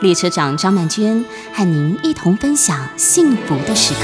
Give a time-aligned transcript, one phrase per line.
[0.00, 4.00] 列车长张曼娟和您一同分享幸福的时刻。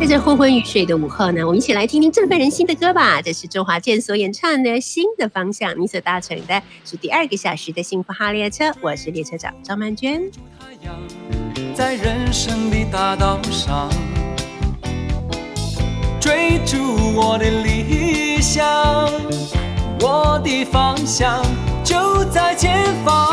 [0.00, 3.22] 在这昏昏欲睡的午后呢，我们一起来听听振奋人心的歌吧。
[3.22, 5.72] 这是周华健所演唱的《新的方向》。
[5.78, 10.20] 你所搭乘的是第二个小时的幸福号列车，我是列车长张曼娟。
[11.72, 13.88] 在人生的大道上，
[16.20, 16.76] 追逐
[17.14, 18.66] 我的理想，
[20.00, 21.40] 我的方向
[21.84, 23.28] 就在前方。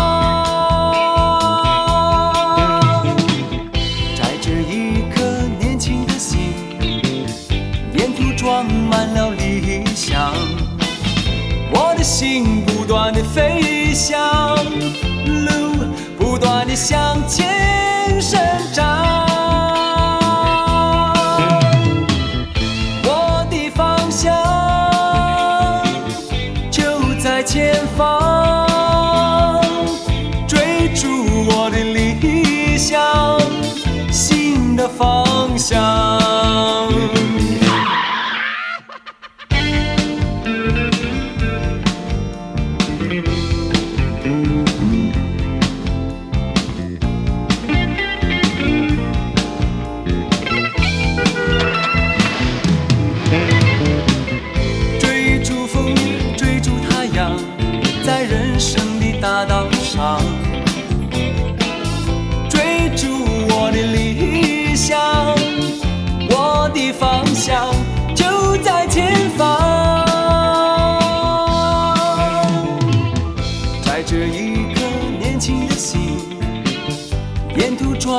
[4.18, 5.22] 带着一颗
[5.60, 6.54] 年轻的心，
[7.94, 10.34] 沿途装满了理想，
[11.72, 14.56] 我的心不断的飞翔，
[15.26, 15.86] 路
[16.18, 18.40] 不断的向前生
[18.74, 19.09] 长。
[34.80, 36.29] 的方向。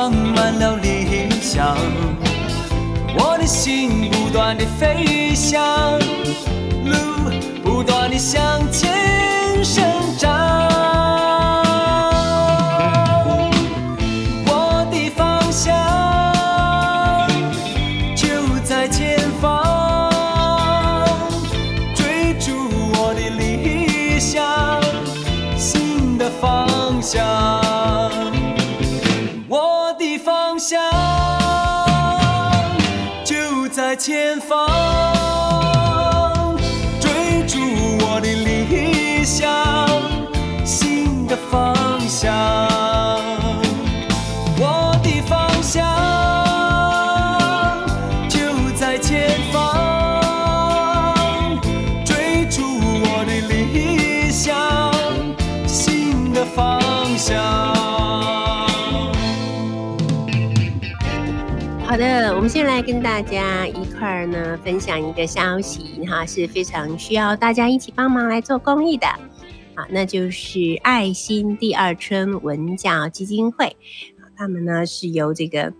[0.01, 1.77] 装满了理想
[3.19, 5.61] 我的心不断的飞翔，
[6.85, 6.95] 路
[7.63, 8.41] 不断的向
[8.71, 9.85] 前生
[10.17, 10.70] 长。
[62.51, 73.77] 先来跟大家一块儿呢分享一个消息哈，是非常需要大家一起帮忙来做公益的，啊，那就是爱心第二春文教基金会，
[74.35, 75.71] 他们呢是由这个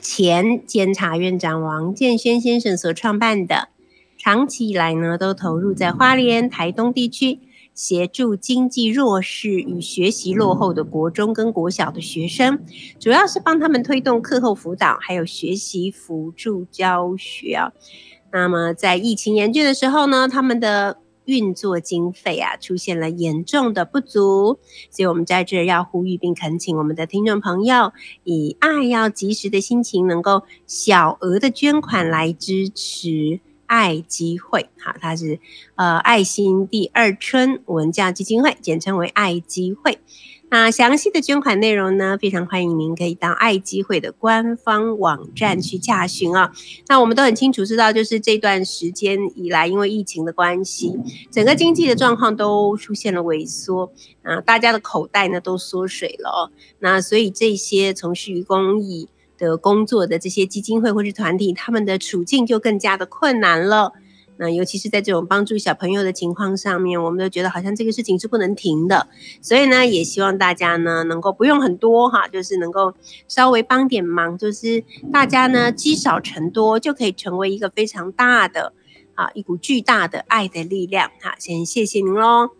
[0.00, 3.68] 前监察院长王建轩先生所创办的，
[4.16, 7.40] 长期以来呢都投入在花莲、台东地区。
[7.76, 12.58] 协助经济弱势与学习落后的国中跟国小的学生，
[12.98, 17.72] 主要是帮他们推动课后辅导，还有学习辅助教学啊。
[18.32, 24.58] 那么在疫情严峻的时候呢，他们的运作经费啊出现了严重的不足，
[24.90, 27.92] 所以我们在这要呼吁并恳请我们的听众朋友，
[28.24, 33.40] 以爱要及时的心情，能够小额的捐款来支持。
[33.66, 35.38] 爱机会，好，它是
[35.74, 39.98] 呃爱心第二春文教基金会，简称为爱机会。
[40.48, 46.52] 那详细的捐款内容呢，非常欢迎您可以到爱机会的官方网站去查询啊。
[46.86, 50.96] 那我们都很清楚知道，就是这段时间以来，因为疫情的关系，
[51.32, 53.92] 整个经济的状况都出现了萎缩
[54.22, 56.50] 啊，大家的口袋呢都缩水了哦。
[56.78, 59.08] 那所以这些从事于公益。
[59.38, 63.92] 的工作的这些基金会或是团体，他们的处境就更加的困难了。
[64.38, 69.08] 那尤其是在这种帮助小朋友的情况上面，我们都觉得好像这个事情是不能停的。
[69.40, 72.92] 所以呢，也希望大家呢能够不用很多哈，就是能够
[73.28, 78.74] 稍微帮点忙，就是大家呢积少成多，就可以成为一个非常大的
[79.14, 81.34] 啊一股巨大的爱的力量哈。
[81.38, 82.50] 先谢谢您喽。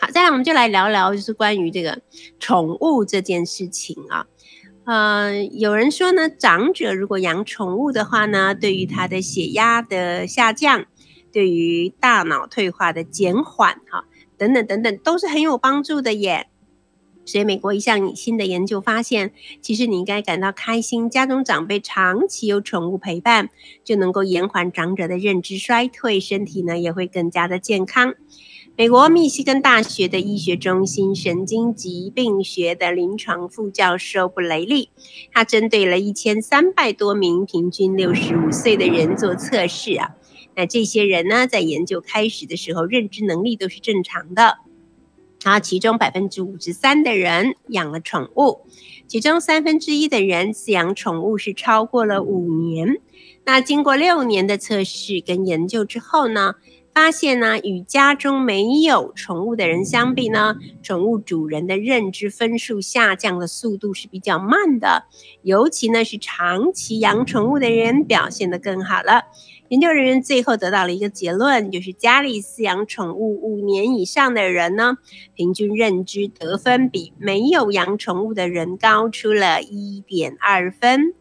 [0.00, 2.02] 好，再来我们就来聊聊，就是关于这个
[2.40, 4.26] 宠物这件事情啊。
[4.86, 10.86] 呃，有人说呢，长者如果养宠物的话呢，对于他的血压的下降，
[11.32, 14.04] 对于大脑退化的减缓，哈，
[14.38, 16.46] 等等等等，都是很有帮助的耶。
[17.24, 23.50] 所以，美国一项新的研究发现，其实你应该感到开心，家中长辈长期有宠物陪伴，
[23.82, 28.14] 就能够延缓长者的认知衰退，身体呢也会更加的健康。
[28.78, 34.90] 美国密西根大学的医学中心神经疾病学的临床副教授布雷利，
[35.32, 40.10] 他针对了一千三百多名平均六十五岁的人做测试啊，
[40.54, 44.58] 那这些人呢，在研究开始的时候，认知能力都是正常的。
[45.42, 48.66] 然后，其中百分之五十三的人养了宠物，
[49.06, 53.00] 其中三分之一的人饲养宠物是超过了五年。
[53.46, 56.56] 那经过六年的测试跟研究之后呢，
[56.96, 65.04] 发现呢，与家中没有宠物的人相比呢，宠物主人的认知分数下降的速度是比较慢的，
[65.42, 69.24] 尤其呢是长期养宠物的人表现得更好了。
[69.68, 74.96] 研究人员最后得到了一个结论，就是家里饲养宠物五年以上的人呢，
[75.34, 81.12] 平均认知得分比没有养宠物的人高出了一点二分。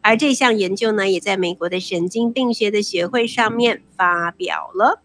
[0.00, 5.00] 而这项研究呢，也在美国的神经病学的学会上面发表了。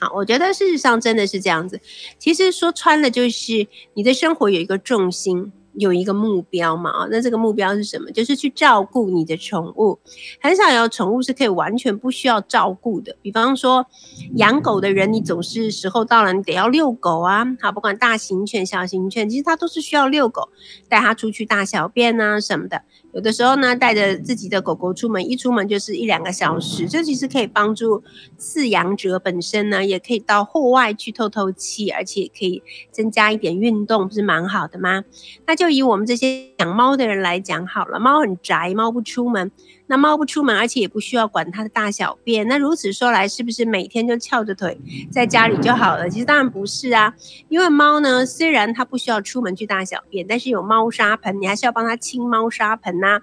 [0.00, 1.80] 好，我觉得事实上真的是这样子。
[2.18, 5.52] 其实说穿了，就是你的生活有一个重心。
[5.74, 8.10] 有一个目标嘛啊，那这个目标是什么？
[8.10, 10.00] 就是去照顾你的宠物。
[10.40, 13.14] 很少有宠物是可以完全不需要照顾的。
[13.22, 13.86] 比方说，
[14.34, 17.46] 养狗的人，你总是时候到了，你得要遛狗啊。
[17.60, 20.48] 好，不管大型犬、小型犬，其实它都是需要遛狗，
[20.88, 22.82] 带它出去大小便啊什么的。
[23.12, 28.02] 有的时候呢，带着自己的狗狗出门，一出门就是一两个小时，这其实可以帮助
[28.38, 35.04] 饲养者本身呢，也可以到户外去透透气，而且可以增加一点运动，不是蛮好的吗？
[35.46, 39.50] 那就以我们这些养猫的人来讲好了，猫很宅，猫不出门。
[39.88, 42.46] 那猫不出门，而且也不需要管它的大小便。
[42.46, 44.78] 那如此说来，是不是每天就翘着腿
[45.10, 46.08] 在家里就好了？
[46.08, 47.14] 其实当然不是啊，
[47.48, 53.20] 因为猫呢，虽然它不需要出门去大小便，但是有猫砂盆，你还是要帮它清猫砂盆呐，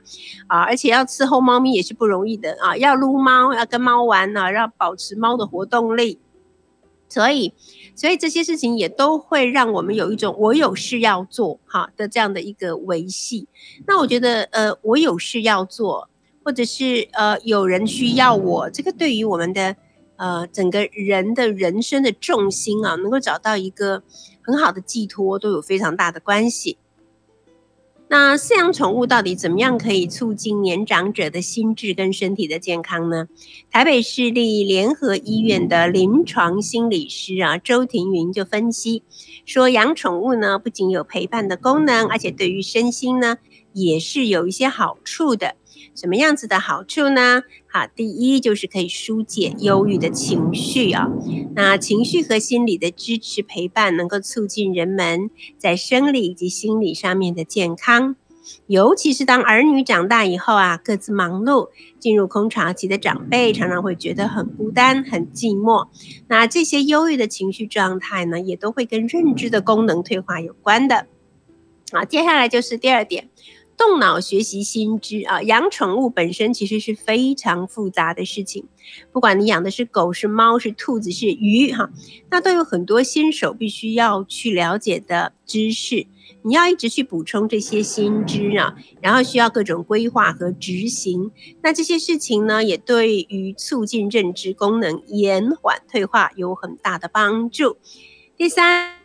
[0.48, 6.20] 啊，而且要伺候猫咪也是不容易的啊，要撸猫，要跟猫玩呢，要保持猫的活动力。
[7.08, 7.54] 所以，
[7.94, 13.48] 所以这些事情也都会让我们有一种我有事要做哈的这样的一个维系。
[13.86, 16.10] 那我觉得，呃，我有事要做。
[16.46, 19.76] 或者是呃有人需要我，这个对于我们的
[20.16, 24.04] 呃整个人的人生的重心啊，能够找到一个
[24.44, 26.78] 很好的寄托，都有非常大的关系。
[28.08, 33.28] 那饲养宠物到底怎么样可以促进年长者的心智跟身体的健康呢？
[33.72, 39.02] 台北市立联合医院的临床心理师啊周庭云就分析
[39.48, 43.38] 说，养宠物呢不仅有陪伴的功能，而且对于身心呢
[43.74, 45.56] 也是有一些好处的。
[45.96, 47.44] 什么样子的好处呢？
[47.72, 51.10] 好，第一就是可以疏解忧郁的情绪啊。
[51.56, 58.18] 那情绪和心理的支持陪伴，能够促进人们在生理以及心理上面的健康。
[58.68, 65.88] 尤其是当儿女长大以后啊，各自忙碌，进入空巢期的长辈，常常会觉得很孤单、很寂寞。
[66.28, 71.08] 那这些忧郁的情绪状态呢，也都会跟认知的功能退化有关的。
[71.92, 73.30] 好，接下来就是第二点。
[73.78, 78.66] 动脑学习新知啊，养宠物本身其实是非常复杂的事情。
[79.12, 81.90] 不管你养的是狗、是猫、是兔子、是鱼，哈，
[82.30, 86.08] 那都有很多新手必须要去了解的知识。
[86.44, 91.32] 你要一直去补充这些新知啊，然后需要各种规划和执行。
[91.62, 97.78] 那这些事情呢，也对于促进认知功能、延缓退化有很大的帮助。
[98.38, 99.05] 第三。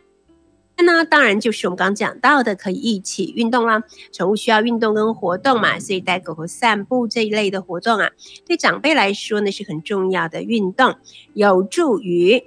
[0.81, 3.83] 那当然就是我们刚刚讲到的，可以一起运动啦。
[4.11, 8.09] 宠物需要运动跟活动嘛，所以带狗狗散步这一类的活动啊，
[8.45, 10.95] 对长辈来说呢是很重要的运动，
[11.33, 12.43] 有助于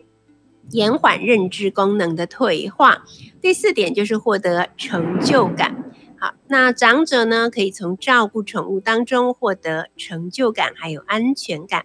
[0.70, 3.04] 延缓认知功能的退化。
[3.40, 5.84] 第四点就是获得成就感。
[6.18, 11.84] 好，那长者呢可以从照顾宠物当中获得成就感，还有安全感。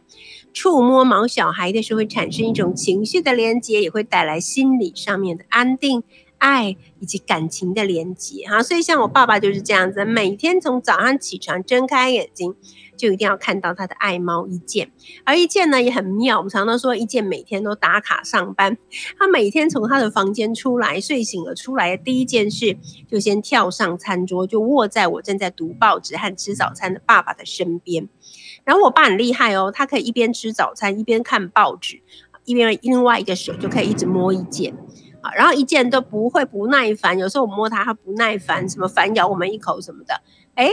[0.54, 6.04] 触摸毛小孩的时候会产生一种情绪的连接，也会带来心理上面的安定。
[6.40, 12.56] 爱以及感情的连接，哈，所以像我爸爸就是这样子，每天从早上起床睁开眼睛，
[12.98, 14.92] 就一定要看到他的爱猫一件。
[15.24, 18.78] 而一件呢也很妙，我们常常说一件每天都打卡上班，
[19.18, 22.78] 他每天从他的房间出来，睡醒了出来第一件事，
[23.10, 28.10] 就先跳上餐桌，就卧在我正在读报纸和吃早餐的爸爸的身边。
[28.64, 32.02] 然后我爸很厉害哦，他可以一边吃早餐一边看报纸，
[32.46, 34.76] 一边另外一个手就可以一直摸一件。
[35.22, 40.22] 啊，然后一见都不会不耐烦，有时候我摸它它不耐烦，什么反咬我们一口什么的，
[40.56, 40.70] 哎，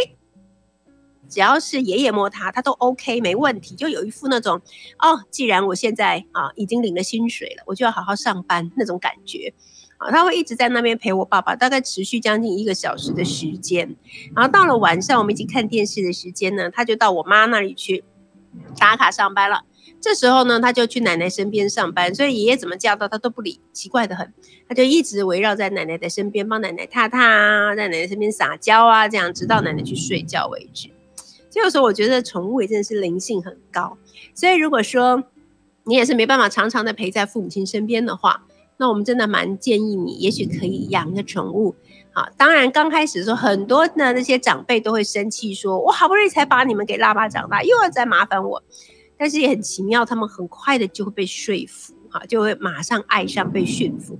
[1.29, 4.61] 只要是爷爷摸它，它都 OK 没问题，就有一副那种
[4.99, 9.53] 哦，既然我现在啊已经领了薪水了，我就要好好上班那种感觉。
[9.99, 13.97] 啊，他会一直在那边陪我爸爸，大概持续将近一个小时的时间。
[14.35, 18.05] 然后到了晚上，我们一起看电视的时间呢，他就到我妈那里去
[18.79, 19.63] 打卡上班了。
[20.01, 24.33] 这时候呢，他就去奶奶身边上班，所以爷爷怎么叫到他都不理，奇怪的很。
[24.69, 30.89] 他就一直围绕在奶奶的身边，帮奶奶踏踏，在奶奶身边撒娇啊，这样直到奶奶去睡觉为止。
[31.51, 33.97] 所以有时候我觉得宠物也真的是灵性很高。
[34.35, 35.25] 所以如果说
[35.85, 38.45] 你也是没办法常常的陪在父母亲身边的话，
[38.77, 41.75] 那我们真的蛮建议你，也许可以养个宠物。
[42.13, 48.63] 好，当然刚开始的时候，很多的那些长辈都会生气，说我好不容易才把你们给拉巴长大，又要再麻烦我。
[49.19, 54.19] 但是也很奇妙，他们很快的就会被说服，哈，就会马上爱上被驯服。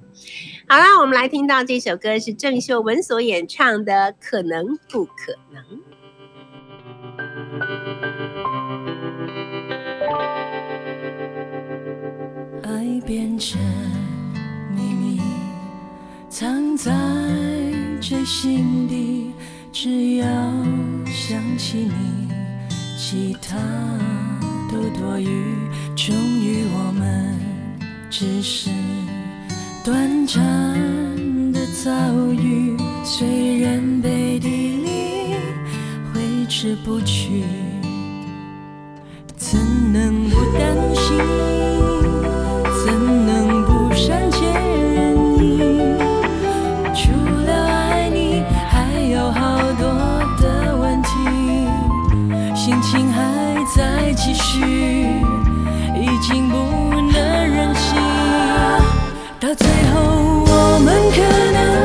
[0.69, 5.63] 好了，我们来听到这首歌是郑秀文所演唱的《可能不可能》。
[12.63, 13.61] 爱变成
[14.75, 15.21] 秘密。
[16.29, 16.93] 藏在
[18.01, 19.33] 最心底，
[19.73, 20.27] 只要
[21.07, 22.29] 想起你，
[22.99, 23.57] 其他
[24.77, 25.55] 不多余。
[25.95, 27.39] 终于，我们
[28.11, 28.69] 只是
[29.83, 30.43] 短暂
[31.53, 31.91] 的遭
[32.35, 35.35] 遇，虽然背地里
[36.13, 37.43] 挥之不去，
[39.37, 39.59] 怎
[39.93, 41.66] 能不担心？
[59.47, 60.01] 到最后，
[60.45, 61.19] 我们可
[61.53, 61.76] 能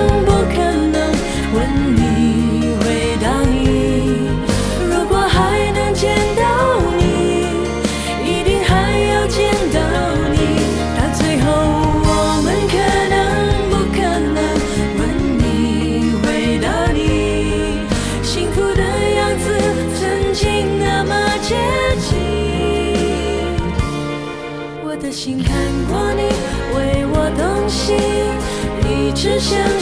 [29.42, 29.81] 一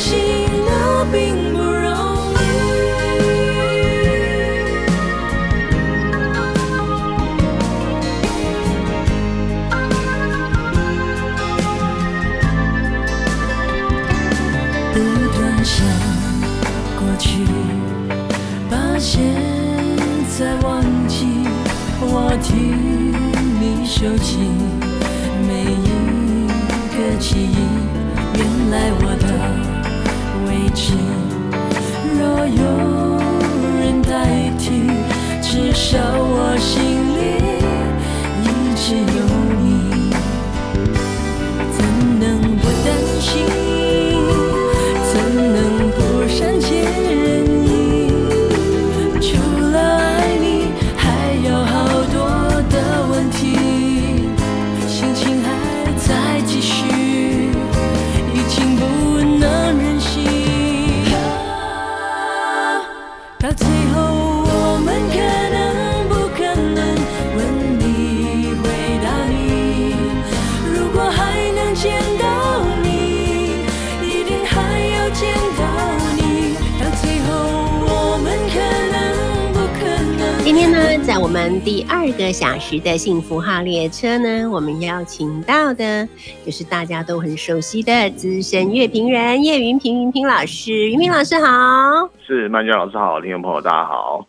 [81.21, 86.07] 我们第二个小时的幸福号列车呢，我们邀请到的
[86.43, 90.89] 就是大家都很熟悉的资深乐评人叶云平云平老师。
[90.89, 94.25] 云平老师好，是曼娟老师好，听众朋友大家好。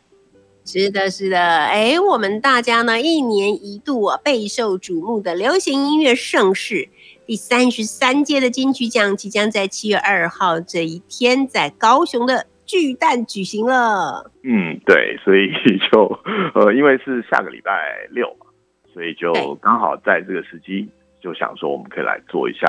[0.67, 6.91] 是的，是的，哎，我们大家呢一年一度啊备受瞩目的流行音乐盛事
[7.27, 12.47] 第三十三届的金曲奖，即将在七月二号这一天在高雄的。
[12.71, 15.51] 巨蛋举行了，嗯，对，所以
[15.91, 16.05] 就
[16.55, 17.73] 呃，因为是下个礼拜
[18.11, 18.47] 六嘛，
[18.95, 20.89] 所以就刚好在这个时机，
[21.21, 22.69] 就想说我们可以来做一下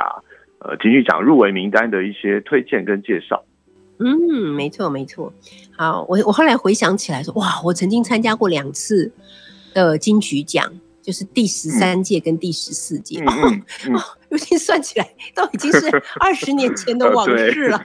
[0.57, 3.43] 呃金曲奖入围名单的一些推荐跟介绍。
[3.99, 5.31] 嗯，没错没错。
[5.77, 9.13] 好，我我后来回想起来说，哇，我曾经参加过两次
[9.75, 13.23] 的金曲奖，就是第十三届跟第十四届。
[14.31, 15.87] 如今算起来都已经是
[16.21, 17.77] 二十年前的往事了。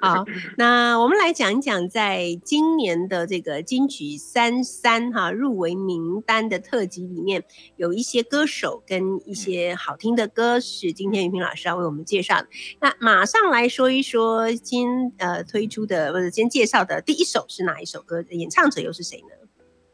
[0.00, 0.22] 好，
[0.58, 7.42] 那我们来讲一讲，在今年的这个金曲三三哈入围名单的特辑里面，
[7.76, 12.48] 有一些歌手跟一些好听的歌是今天云平老师要为我们介绍的。
[12.78, 18.22] 那马上来说一说今呃推出的或者今天介绍的第一首是哪一首歌？
[18.28, 19.28] 演唱者又是谁呢？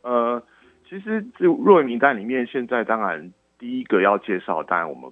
[0.03, 0.43] 呃，
[0.89, 5.09] 其实这入围名单里面，现在当然第一个要介绍，当然我们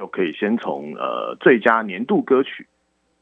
[0.00, 2.66] 就可以先从呃最佳年度歌曲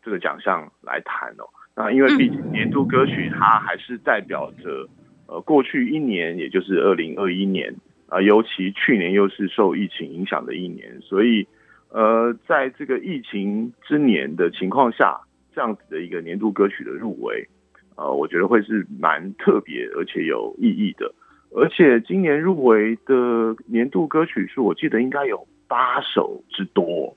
[0.01, 1.45] 这个奖项来谈哦。
[1.75, 4.89] 那因为毕竟年度歌曲它还是代表着
[5.27, 7.75] 呃过去一年，也就是二零二一年
[8.09, 11.49] 啊、尤其去年又是受疫情影响的一年，所以
[11.91, 15.21] 呃在这个疫情之年的情况下，
[15.53, 17.49] 这样子的一个年度歌曲的入围。
[17.97, 21.13] 呃，我觉得会是蛮特别而且有意义的，
[21.51, 27.15] 而且今年入围的年度歌曲数，我记得应该有八首之多，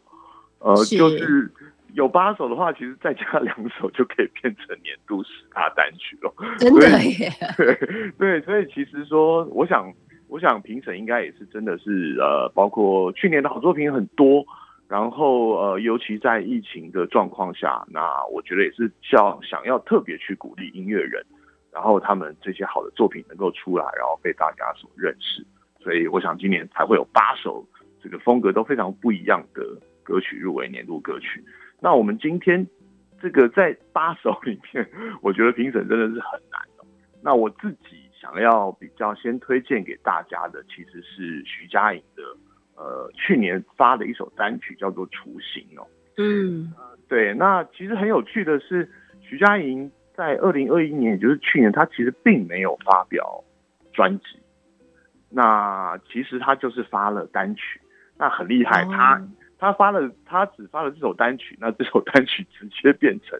[0.60, 1.51] 呃，是就是
[1.93, 6.31] 有八首的话，其实再加两首就可以变成年度十大单曲了。
[6.58, 7.75] 真的耶， 对
[8.17, 9.91] 对，所以其实说，我想，
[10.27, 14.46] 我想评审应该也是真的是呃，包括去年的好作品很多，
[14.88, 21.25] 然后呃，尤其在疫情的状况下，那我觉得也是叫想要特别去鼓励音乐人，
[21.72, 25.46] 然后他们这些好的作品能够出来，然后被大家所认识。
[25.81, 27.65] 所以我想今年才会有八首
[28.01, 29.63] 这个风格都非常不一样的
[30.03, 31.43] 歌曲入围年度歌曲。
[31.79, 32.65] 那我们今天
[33.22, 34.88] 这个在八首里面，
[35.22, 36.86] 我觉得评审真的是很难哦。
[37.24, 42.24] 那我自己想要比较先推荐给大家的，其实是徐佳莹的。
[42.77, 45.86] 呃，去年发的一首单曲叫做《雏形》哦。
[46.17, 46.74] 嗯，
[47.08, 48.89] 对，那其实很有趣的是，
[49.22, 53.43] 徐佳莹在二零二一年，也就是去年，她其实并没有发表
[53.93, 54.25] 专辑。
[55.29, 57.79] 那其实他就是发了单曲，
[58.22, 63.40] 那很厉害，哦她她发了，他只发了这首单曲，那这首单曲直接变成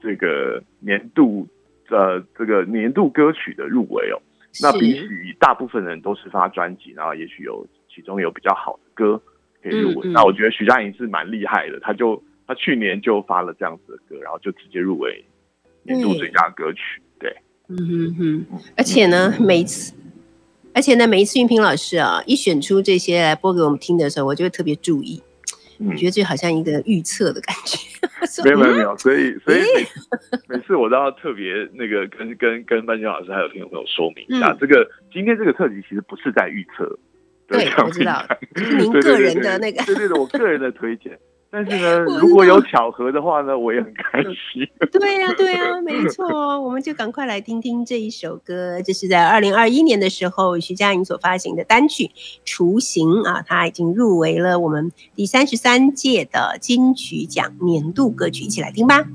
[0.00, 1.46] 这个年度
[1.88, 4.22] 呃这个年度歌曲的入围哦。
[4.62, 9.20] 那是比起大部分人都是发专辑，然后也许有其中有比较好的歌
[9.62, 10.08] 可以入围。
[10.08, 15.24] 嗯嗯那我觉得徐佳莹是蛮厉害的，她就她去年就发了这样子的歌，然后就直接入围
[15.82, 17.02] 年度最佳歌曲。
[17.18, 17.36] 对，
[17.68, 19.92] 嗯哼哼，而且呢，每次，
[20.76, 25.22] 而且呢，每一次云平老师啊，一选出这些来播给我们听的时候，我就会特别注意，
[25.96, 27.78] 觉得这好像一个预测的感觉。
[28.28, 36.98] 说没有没有没嗯有，所以所以每每次我都要特别那个跟跟跟班杰老师还有听众朋友说明一下，嗯这个今天这个特辑其实不是在预测。
[37.48, 38.22] 对我知道
[38.56, 41.18] 是您个人的那个对对对，我个人的推荐。
[41.56, 44.68] 但是呢，如果有巧合的话呢，我也很开心。
[44.92, 48.82] 对呀、对呀、没错，我们就赶快来听听这一首歌。
[48.82, 52.04] 这是在二零二一年的时候，徐佳莹所发行的单曲
[52.44, 59.06] 《雏形》啊，它已经入围了我们第三十三届的金曲奖年度歌曲，一起来听吧。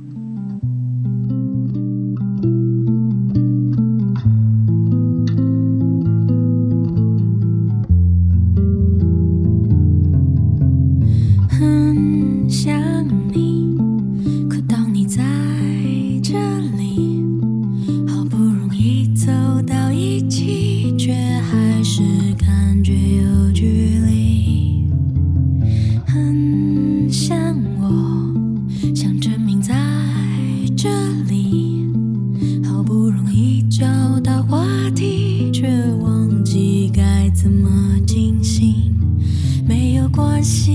[40.12, 40.72] 关系，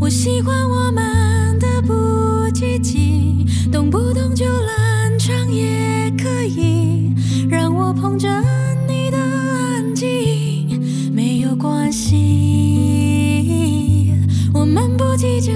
[0.00, 7.12] 我喜欢我们的不积极，动不动就冷场也可以，
[7.48, 8.28] 让我捧着
[8.86, 10.80] 你的安静，
[11.12, 12.14] 没有关系，
[14.54, 15.52] 我们不急着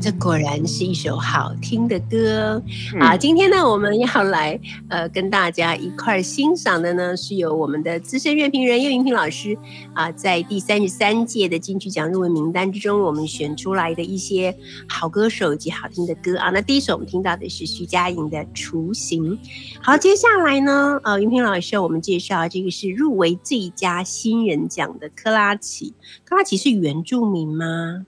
[0.00, 2.62] 这果然是一首好听的歌、
[2.94, 3.16] 嗯啊！
[3.16, 4.58] 今天呢，我们要来
[4.88, 9.58] 呃跟大家一块儿欣赏的呢，是由我们的资深乐评人叶云平老师
[9.94, 14.56] 啊，在第三十三届的金曲奖入围名单之中，我们选出来的一些
[14.88, 16.50] 好歌手及好听的歌啊。
[16.50, 19.36] 那第一首我们听到的是徐佳莹的《雏形》。
[19.82, 25.92] 好，接下来呢，呃，云平老师要我们介绍这个是入围最佳新人奖的克拉奇。
[26.24, 28.06] 克拉奇是原住民吗？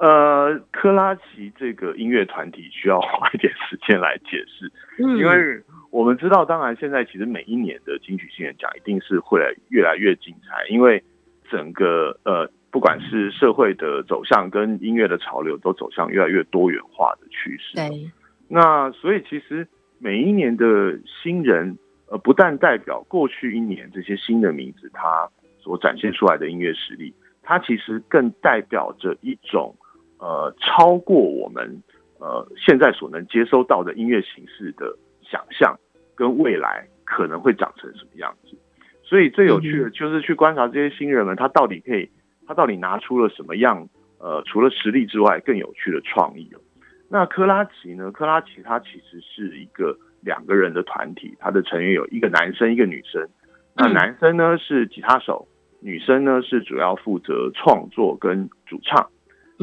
[0.00, 5.18] 呃，科拉奇这个音乐团体需要花一点时间来解释，嗯。
[5.18, 11.04] 因为我们知道，当然现在其实每一年的金曲新人奖一定是会来越来越精彩，因为
[11.50, 17.76] 整个呃，不管是社会的走向跟音乐的潮流，都走向越来越多元化的趋势。
[17.76, 18.10] 对，
[18.48, 21.76] 那所以其实每一年的新人，
[22.08, 29.76] 呃，不但代表过去一年这些新的名字他所展现出来的音乐实力，它其实更代表着一种
[30.20, 31.82] 呃超过我们
[32.20, 35.76] 呃现在所能接收到的音乐形式的想象
[36.14, 38.56] 跟未来可能会长成什么样子。
[39.02, 42.08] 所以最有趣的就是去观察这些新人们，他到底可以，
[42.46, 46.60] 他到底拿出了什么样呃除了实力之外更有趣的创意哦。
[47.08, 48.12] 那科拉奇呢？
[48.12, 53.26] 科拉奇他其实是一个两个人的团体，他的成员有一个男生一个女生。
[53.74, 55.48] 那男生呢是吉他手，
[55.80, 59.08] 女生呢是主要负责创作跟主唱。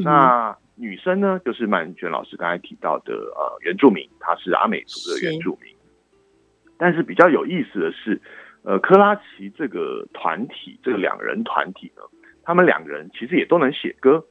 [0.03, 5.73] 那女生呢就是曼娟老师刚才提到的呃原住民，她是阿美族的原住民。
[6.77, 8.21] 但是比较有意思的是，
[8.63, 12.03] 呃，科拉奇这个团体，这个两人团体呢，
[12.43, 14.23] 他们两个人其实也都能写歌。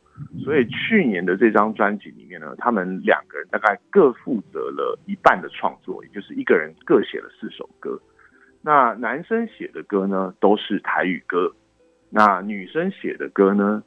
[0.42, 8.00] 所以去年的这张专辑里面呢，他们两个人大概各负责了一半的创作，也就是一个人各写了四首歌。
[8.62, 11.52] 那男生写的歌呢都是台语歌，
[12.08, 13.82] 那女生写的歌呢，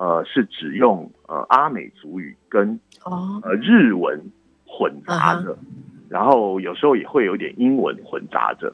[0.00, 4.18] 呃，是只用呃阿美族语跟呃日文
[4.64, 5.58] 混杂着，
[6.08, 8.72] 然后有时候也会有点英文混杂着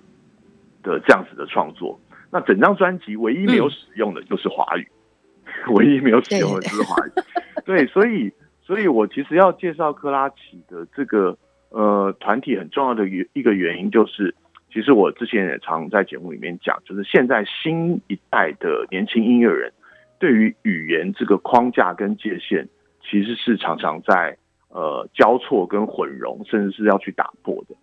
[0.84, 1.98] 的这样子的创作。
[2.30, 4.86] 那整张专辑唯一没有使用的就是华语。
[5.70, 7.10] 唯一没有使用的就是华语，
[7.64, 11.36] 对，所以，所以我其实要介绍克拉奇的这个
[11.70, 14.34] 呃团体很重要的原一个原因，就是
[14.70, 19.72] 其实我之前也常在节目里面讲，就是现在新一代的年轻音乐人
[20.18, 22.68] 对于语言这个框架跟界限，
[23.02, 24.36] 其实是常常在
[24.68, 27.74] 呃交错跟混融，甚至是要去打破的，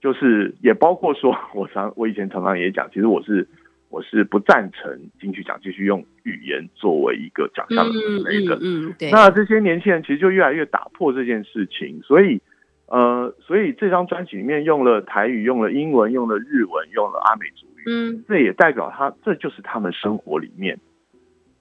[0.00, 3.48] 就是也包括说，我常我以前常常也讲，其实我是。
[3.92, 7.92] 我是不赞成金曲奖继续用语言作为一个奖项的
[8.24, 8.58] 类的。
[8.62, 9.10] 嗯，对。
[9.10, 12.40] 那这些年轻人其实就越来越打破这件事情，所以，
[12.86, 17.82] 呃，所以这张专辑里面用了台语，用了英文，用了日文，用了阿美族语。
[17.84, 20.78] 嗯，这也代表他，这就是他们生活里面，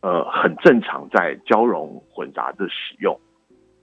[0.02, 3.20] 呃，很正常在交融混杂的使用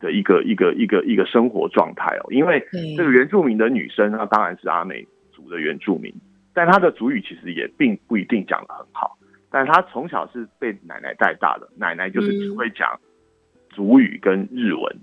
[0.01, 2.27] 的一个一个一个一个生活状态哦。
[2.31, 6.13] 因为这个原住民的女生，那当然是阿美族的原住民。
[6.53, 9.17] 但她的主语其实也并不一定讲的很好，
[9.49, 12.99] 但她从小是被奶奶带大的，奶奶就是只会讲
[13.71, 14.97] 主语跟日文。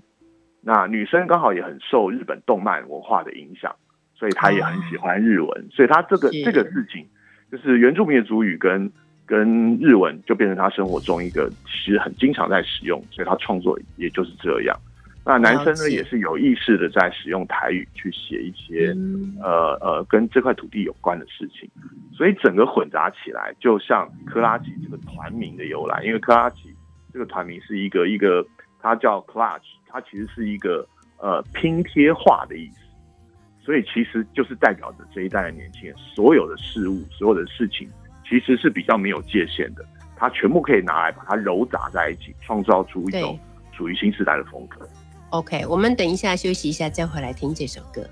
[0.60, 3.74] 那女生刚好也很受日本动漫文化的影响，
[4.14, 5.68] 所以她也很喜欢日文。
[5.70, 7.06] 所以她这个这个事情，
[7.50, 8.92] 就是原住民的主语跟
[9.26, 14.78] 跟日文，就变成他生活中一个其实很经常在使用，所以他创作也就是这样。
[15.24, 18.94] 那男生呢，也是有意识的在使用台语去写一些
[19.42, 21.68] 呃呃跟这块土地有关的事情，
[22.14, 26.72] 所以整个混杂起来，就像克拉奇这个团名的由来，因为克拉奇
[27.12, 28.46] 这个团名是一个一个，
[28.78, 30.86] 它叫 Clutch，它其实是一个
[31.18, 32.78] 呃拼贴画的意思，
[33.64, 37.88] 所以其实就是代表着这一代的年轻人，所有的事物、所有的事情，
[38.28, 39.84] 其实是比较没有界限的，
[40.16, 43.38] 它全部可以拿来把它揉杂在一起，创造出一种
[43.72, 44.88] 属于新时代的风格。
[45.30, 48.04] OK，我们等一下休息一下，再回来听这首歌。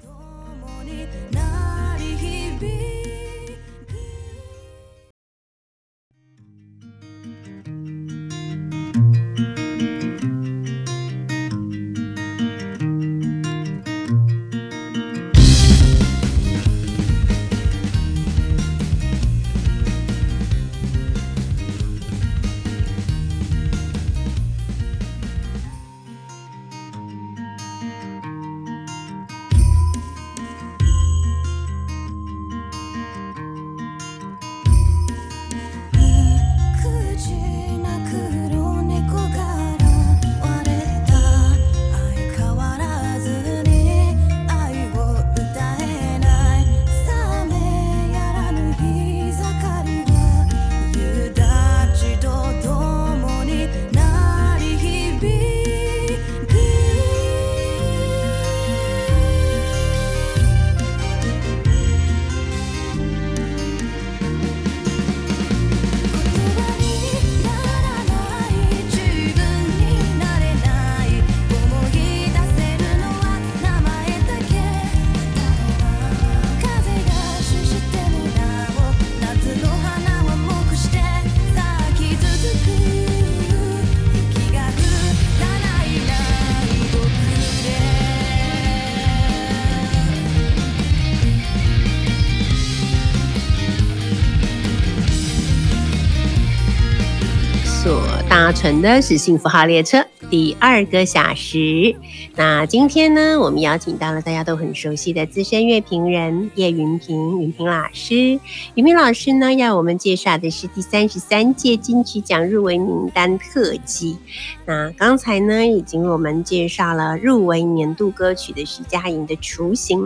[98.34, 101.94] 搭乘的是幸福号列车第二个小时。
[102.34, 108.40] 那今天呢，我们邀请到了大家都很熟悉的资深乐评人叶云平，云平老师。
[108.74, 114.18] 云平老师呢，要我们介绍的是第三十三届金曲奖入围名单特辑。
[114.66, 120.00] 那刚才呢，已经我们介绍了入围年度歌曲的徐佳莹的《雏形》，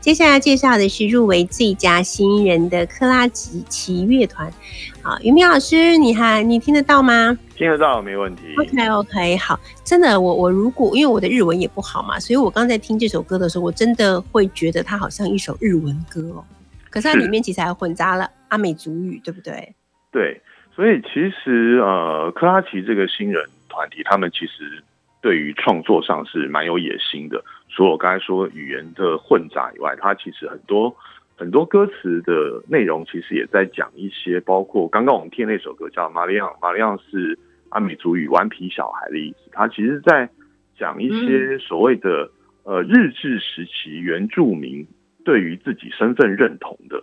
[0.00, 4.52] 接下来介绍的是入围最佳新人的克拉奇奇乐团。
[5.00, 7.38] 好，云平老师，你还你听得到吗？
[7.58, 8.54] 听得到，没问题。
[8.56, 16.44] OK OK，好，真的，我我如果因为我的日文也不好嘛，所以我刚在听这首歌的时候，我真的会觉得它好像一首日文歌哦。
[16.88, 19.74] 可是它里面其实还混杂了阿美族语，对不对？
[20.12, 20.40] 对，
[20.72, 24.80] 所以其实呃，克拉奇这个新人团体，他们其实
[25.20, 27.42] 对于创作上是蛮有野心的。
[27.68, 30.94] 除了我刚才说语言的混杂以外，它其实很多
[31.36, 37.38] 很多歌词的内容，其实也在讲一些，包括刚刚我们听的那首歌叫《玛利亚》，玛利亚是
[37.70, 39.50] 阿美族语“顽皮小孩”的意思。
[39.52, 40.28] 它其实在
[40.76, 42.30] 讲一些所谓的
[42.64, 44.86] 呃日治时期原住民
[45.24, 47.02] 对于自己身份认同的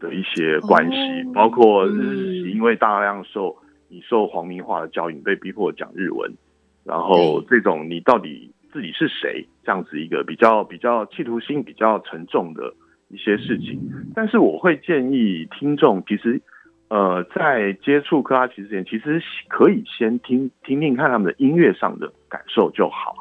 [0.00, 0.96] 的一些关系，
[1.28, 3.56] 哦包括日治因为大量受
[3.88, 6.32] 你受皇民化的教育，你被逼迫讲日文，
[6.84, 12.74] 然后这种你到底自己是谁这样子一个比较比较企图心比较沉重的
[13.08, 13.80] 一些事情。
[14.14, 16.42] 但是我会建议听众其实。
[16.94, 23.16] 呃，在接触克拉奇之前，其实可以先听听听看他们的音乐上的感受就好。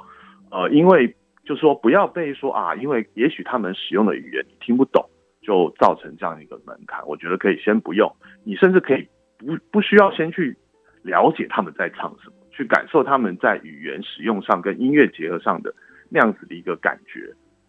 [0.52, 5.04] 呃，因为就说不要被说啊，因为也许他们使用的语言你听不懂，
[5.42, 7.02] 就造成这样一个门槛。
[7.08, 9.08] 我觉得可以先不用，你甚至可以
[9.40, 10.56] 不不需要先去
[11.02, 15.74] 了解他们在唱什么，去感受他们在语言使用上跟音乐结合上的
[16.12, 17.22] 那样子的一个感觉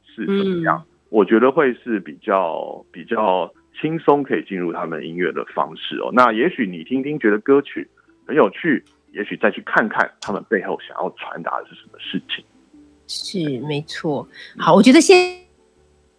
[0.04, 0.84] 是怎么样。
[1.08, 6.10] 我觉得会是比较比较轻松可以进入他们音乐的方式哦。
[6.12, 7.88] 那也许你听听觉得歌曲
[8.26, 12.44] 很有趣，也许再去看看他们背后想要传达的是什么事情。
[13.06, 14.26] 是没错。
[14.58, 15.43] 好，我觉得先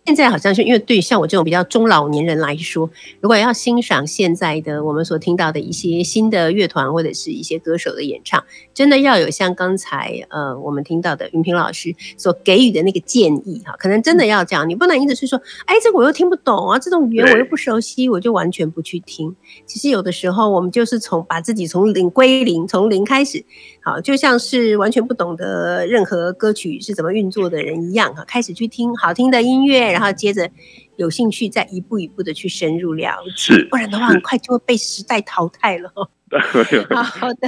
[0.06, 2.88] 现在好像是因为对像我这种比较中老年人来说，
[3.22, 19.36] 如果要欣赏现在的我们所听到的一些新的乐团或者是一些歌手的演唱，真的要有像刚才呃我们听到的云平老师所给予的那个建议哈，可能真的要这样，你不能一直是说，哎，这我又听不懂啊，这种语言我又不熟悉，我就完全不去听。
[19.66, 23.44] 其实有的时候我们就是从把自己从零归零，从零开始，
[23.86, 30.50] 好，就像是完全不懂得任何歌曲是怎么运作的人一样哈，开始去听好听的音乐，然后接着
[30.96, 35.94] 有兴趣再一步一步的去深入了解，是不然的话很快就会被时代淘汰了
[37.06, 37.48] 好的，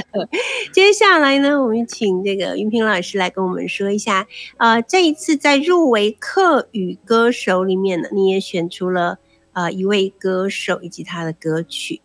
[0.71, 9.17] 接下来呢，我们请这个云平老师来跟我们说一下，呃，这一次在入围客语歌手里面呢，你也选出了
[9.53, 11.99] 呃一位歌手以及他的歌曲。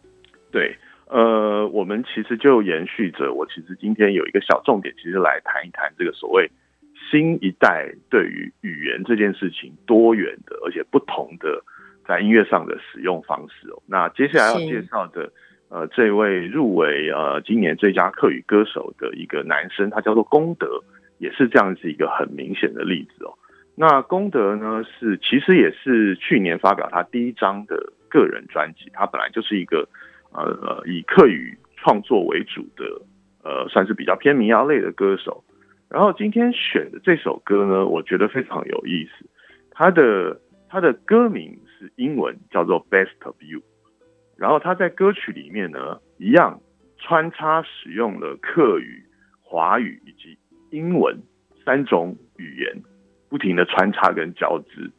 [0.50, 0.76] 对，
[1.12, 6.51] 呃，我们其实就延续着，我其实今天有一个小重点，其实来谈一谈这个所谓
[7.11, 11.62] 新一代对于语言这件事情多元的，而且不同的
[12.09, 13.83] 在音乐上的使用方式哦。
[13.87, 15.31] 那接下来要介绍的，
[15.68, 20.83] 呃，这位入围呃今年最佳客语歌手的一个男生，他叫做功德，
[21.18, 23.35] 也是这样子一个很明显的例子哦。
[23.75, 29.87] 那功德呢，是其实也是去年发表他第一张的个人专辑，他本来就是一个
[30.34, 32.84] 呃呃以客语创作为主的，
[33.42, 35.44] 呃，算是比较偏民谣类的歌手。
[35.88, 39.26] 然后今天选的这首歌呢，我觉得非常有意思。
[39.70, 43.58] 它的它的歌名是英文，叫做《Best of You》。
[44.36, 46.60] 然后他在歌曲里面呢，一样
[46.98, 49.04] 穿插使用了客语、
[49.40, 50.36] 华语以及
[50.70, 51.16] 英文
[51.64, 52.82] 三种语言，
[53.28, 54.90] 不停的穿插跟交织。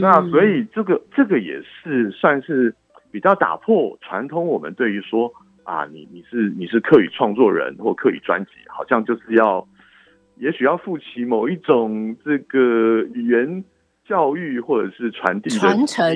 [0.00, 2.74] 那所以这个这个也是算是
[3.10, 5.32] 比较打破传统，我们对于说
[5.64, 9.66] 啊，你你是你是客语创作人或客语专辑，好像就是要，
[10.36, 13.64] 也许要负起某一种这个语言
[14.06, 16.06] 教育或者是传递的传承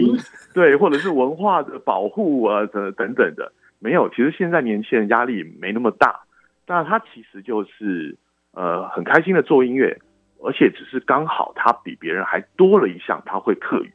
[0.55, 4.09] 对，或者是文化的保护啊等等等的，没有。
[4.09, 6.21] 其实现在年轻人压力没那么大，
[6.67, 8.17] 那他其实就是
[8.53, 9.99] 呃很开心的做音乐，
[10.43, 13.93] 而且只是刚好他比别人还多了一项他会客语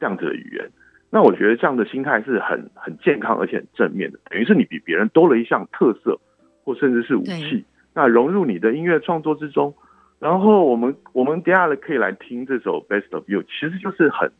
[0.00, 0.70] 这样子的语言。
[1.10, 6.20] 那我觉得这样的心态是很很健康而且很正面的，等于是你比别人多了一项特色，
[6.64, 9.74] 或甚至是武器，那融入你的音乐创作之中。
[10.18, 14.30] 然后我们我们接下来可以来听这首《Best of You》，其实就是很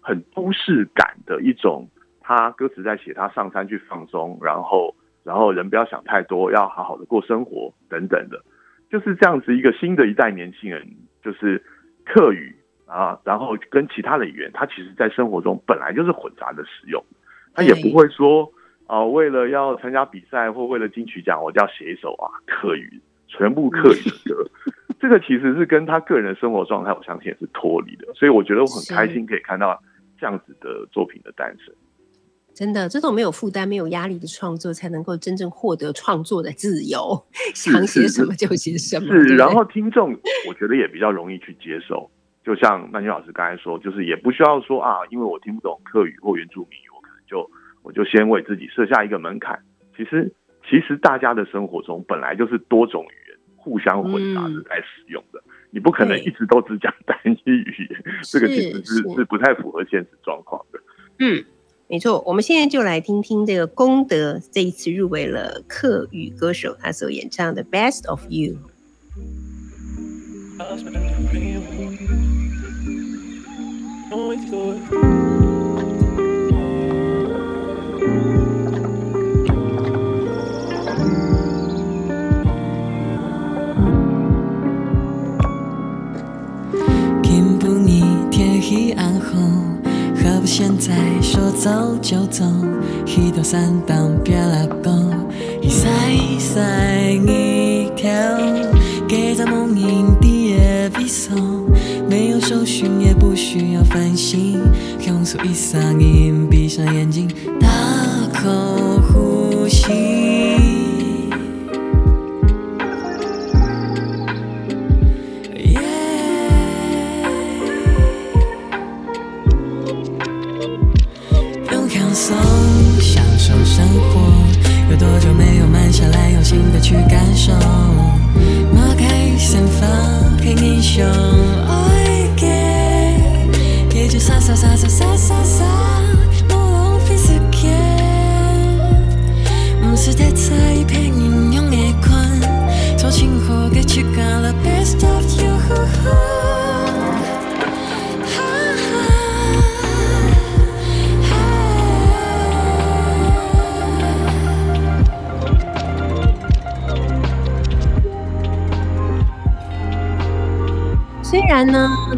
[0.00, 1.88] 很都市感的一种，
[2.20, 8.42] 他歌词在写他上山去放松，然后然后人不要想太多，要好好的过生活等等的，
[8.88, 10.88] 就是这样子一个新的一代年轻人，
[11.22, 11.62] 就是
[12.06, 12.55] 客语
[12.86, 17.04] 啊，然后跟其他的语言，他其实在生活中本来就是混杂的使用，
[17.54, 18.50] 他也不会说
[18.86, 24.48] 啊、为了要参加比赛或为了金曲奖，我就要写一首啊客语，全部客语的歌。
[25.00, 29.82] 这个其实是跟他个人的生活状态，我相信也是脱离的，所以我觉得我很开心可以看到
[30.18, 31.74] 这样子的作品的诞生。
[32.54, 37.20] 真的，这种没有负担、没有压力的创作，才能够真正获得创作的自由，
[37.54, 39.08] 想写什么就写什么。
[39.08, 40.16] 是，然后听众
[40.48, 42.08] 我觉得也比较容易去接受。
[42.46, 47.50] 就像曼君老师刚才说，就是也不需要说啊，因为我听不懂客语或原住民语，我可能就
[47.82, 49.58] 我就先为自己设下一个门槛。
[49.96, 50.32] 其实，
[50.62, 60.78] 其实大家的生活中本来就是多种语言互相混杂着来使用的，你不可能一直都只讲单一语言，这个其实是是是不太符合现实状况的。
[61.18, 61.44] 嗯，
[61.88, 68.54] 没错，我们现在就来听听这个功德这一次入围了客语歌手他所演唱的《Best of You》。
[74.08, 74.16] 经
[87.58, 89.36] 不你天黑暗后，
[90.14, 92.44] 何不现在说走就走？
[93.06, 95.05] 一道山当别拉钩，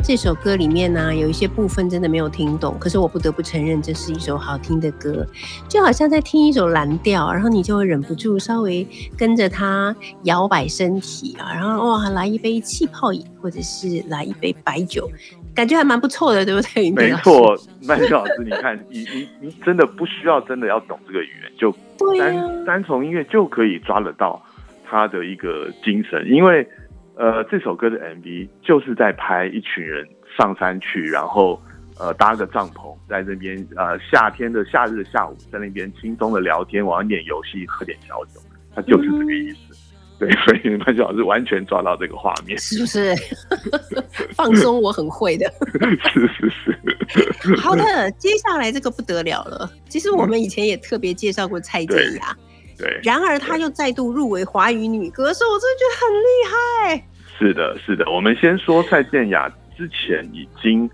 [0.09, 5.23] 这首歌里面呢有一些部分真的没有听懂，可是我不得不承认，这是一首好听的歌，
[5.69, 15.07] 就好像在听一首蓝调，然后你就会忍不住稍微跟着它摇摆身体啊，然后哇，来一杯气泡饮，或者是来一杯白酒，
[15.55, 16.91] 感觉还蛮不错的，对不对？
[16.91, 21.71] 没错，曼秀老师，你看，你你你真的不需要真的要懂这个语言，就
[22.19, 24.43] 单单从音乐就可以抓得到
[24.89, 26.67] 他的一个精神，因为
[27.19, 31.61] 呃这首歌的 MV 就是在拍一群人上山去，然后
[31.99, 38.41] 呃搭个帐篷在那边呃夏天的夏日的下午在那边轻松的聊天，玩一点游戏，喝点小酒，
[38.75, 39.75] 它就是这个意思。
[40.19, 43.15] 对，所以曼君老师完全抓到这个画面，是不是？
[44.35, 45.49] 放松我很会的。
[46.13, 46.51] 是是
[47.39, 49.71] 是，好的，接下来这个不得了了。
[49.89, 52.37] 其实我们以前也特别介绍过蔡健雅，
[52.79, 53.01] 对。
[53.03, 57.05] 然而她又再度入围华语女歌手，我真的觉得很厉害。
[57.39, 58.11] 是的，是的。
[58.11, 60.89] 我们先说蔡健雅之前已经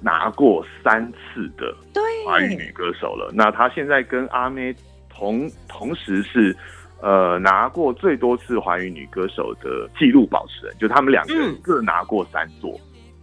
[0.00, 4.74] 拿过三次的对，华语女歌手了，那她现在跟阿妹
[5.10, 6.56] 同同时是
[7.02, 12.80] 呃拿过最多次华语女歌手的纪录保持人，就他们两个人嗯各拿过三座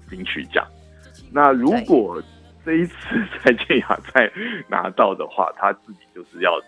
[0.10, 0.64] 金曲奖。
[1.32, 2.22] 那如果
[2.64, 2.96] 这一次
[3.42, 4.32] 蔡健雅再
[4.68, 6.62] 拿到的话，她自己就是要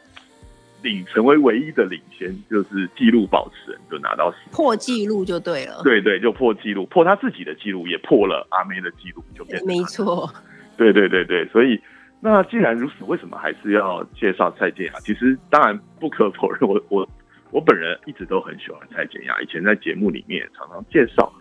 [0.82, 5.82] 领成为唯一的领先，就是纪录保持人，就拿到破纪录就对了。
[5.84, 10.30] 对对，就破纪录，破他自己的纪录，也破了阿妹的纪录，就变没错，
[10.78, 11.80] 对对对对，所以
[12.22, 14.94] 那既然如此，为什么还是要介绍蔡健雅？
[15.02, 17.10] 其实当然不可否认，我我
[17.52, 21.32] 我本人一直都很喜欢蔡健雅，以前在节目里面也常常介绍。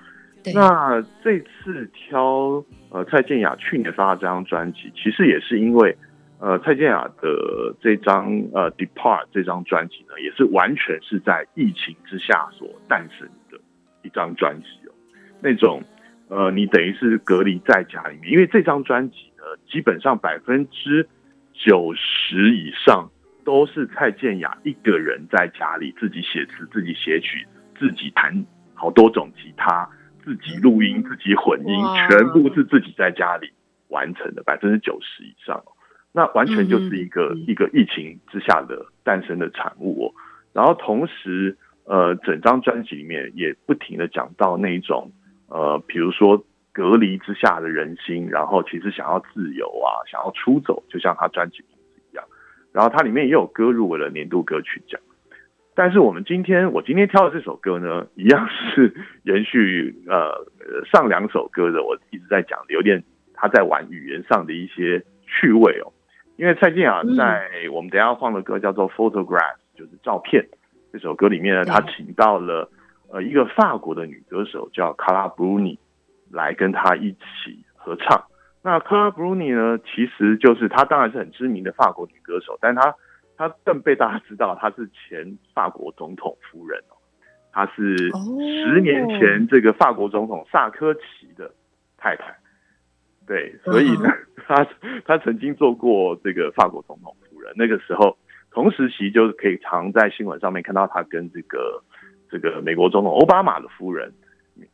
[0.54, 5.94] 那这次挑呃蔡健雅去年发的这张专辑，其实也是因为
[6.40, 13.58] 呃蔡健雅的这张呃《Depart》这张专辑呢，也是完全是在疫情之下所诞生的
[14.02, 14.92] 一张专辑哦。
[15.40, 15.82] 那种
[16.28, 21.08] 呃，你等于是隔离在家里面，因为这张专辑呢，基本上百分之
[21.52, 23.10] 九十以上
[23.44, 27.46] 都是蔡健雅一个人在家里自己写词、自己写曲、
[27.78, 29.88] 自己弹好多种吉他。
[30.24, 31.74] 自己录音、自己混音，
[32.06, 33.50] 全部是自己在家里
[33.88, 35.72] 完成的，百分之九十以上哦。
[36.18, 40.12] 那完全就是一个、一个疫情之下的诞生的产物哦。
[40.52, 45.12] 然后同时，呃，整张专辑里面也不停的讲到那一种
[45.48, 52.24] 呃，比如说隔离之下的人心，然后其实想要自由啊，想要出走，就像他专辑名字一样。
[52.72, 55.00] 然后它里面也有歌入围了年度歌曲奖。
[55.76, 58.92] 但是我们今天我今天挑的这首歌呢，一样是
[59.22, 60.44] 延续呃
[60.90, 63.04] 上两首歌的，我一直在讲的，有点
[63.34, 65.92] 他在玩语言上的一些趣味哦。
[66.38, 70.46] 因为蔡健雅在我们等一下放的歌叫做《Photograph》，就是照片。
[70.92, 72.70] 这首歌里面呢，他请到了
[73.10, 75.76] 呃一个法国的女歌手叫卡拉布鲁尼
[76.30, 78.24] 来跟他一起合唱。
[78.62, 82.94] 那卡拉布鲁尼呢，其实就是她当然是很知名的法国女歌手，但她
[83.36, 86.94] 她更被大家知道，她是前法国总统夫人哦，
[87.52, 91.50] 她是十年前这个法国总统萨科齐的
[91.96, 92.36] 太太。
[93.28, 94.10] 对，所以呢，
[94.48, 94.66] 他
[95.04, 98.18] 他曾经做过这个法国总统夫人，那个时候。
[98.50, 101.80] 同时期就是可以常在新闻上面看到他跟这个
[102.30, 104.10] 这个美国总统奥巴马的夫人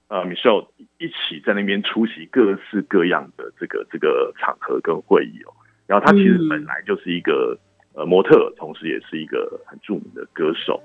[0.09, 5.52] 呃 Michelle 一起在那边出席各式各样的这个这个场合跟会议哦。
[5.86, 7.59] 然后他其实本来就是一个
[7.94, 10.80] 呃模特，同时也是一个很著名的歌手。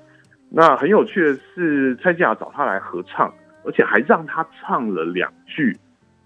[0.50, 3.32] 那很有趣的是，蔡健雅找他来合唱，
[3.64, 5.78] 而且还让他唱了两句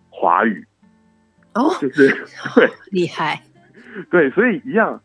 [0.09, 0.65] 华语
[1.55, 2.09] 哦， 就是
[2.55, 3.41] 对厉害，
[4.09, 5.01] 对，所以一样。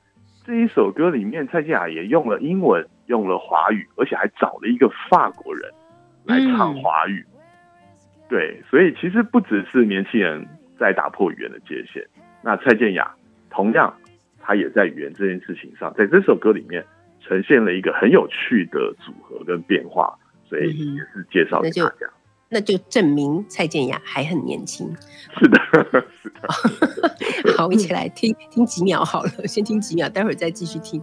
[0.47, 5.71] 这一首歌里面，蔡健雅也用了英文，用了华语，而且还找了一个法国人
[6.25, 7.23] 来唱华语。
[8.31, 12.03] 对，所以其实不只是年轻人在打破语言的界限，
[12.41, 13.15] 那蔡健雅
[13.51, 13.95] 同样，
[14.41, 16.83] 她也在语言这件事情上，在这首歌里面
[17.21, 20.19] 呈现了一个很有趣的组合跟变化，
[20.49, 22.07] 所以也是介绍给大家。
[22.49, 24.95] 那就证明蔡健雅还很年轻。
[25.39, 25.59] 是的，
[26.23, 27.55] 是的。
[27.57, 31.03] 好，一起来听听几秒好了，先听几秒，待会儿再继续听。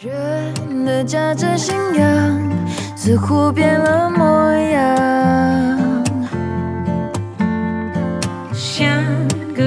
[0.00, 2.52] 人的价值信仰
[2.94, 5.23] 似乎变了模样。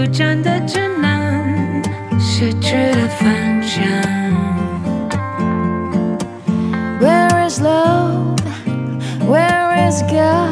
[0.08, 1.82] 真的只能
[2.20, 3.84] 失去了方向。
[7.00, 8.40] Where is love?
[9.28, 10.47] Where is God?